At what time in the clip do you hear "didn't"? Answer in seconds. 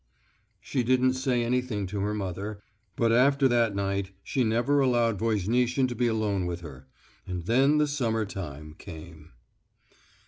0.81-1.13